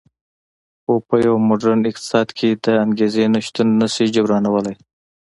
خو 0.81 0.93
په 1.07 1.15
یو 1.25 1.35
موډرن 1.47 1.79
اقتصاد 1.89 2.27
کې 2.37 2.49
د 2.65 2.65
انګېزې 2.83 3.23
نشتون 3.35 3.67
نه 3.81 3.87
شي 3.93 4.05
جبرانولی 4.15 4.75